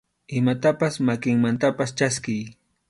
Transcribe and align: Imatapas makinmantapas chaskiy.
Imatapas 0.39 0.95
makinmantapas 1.09 1.95
chaskiy. 1.97 2.41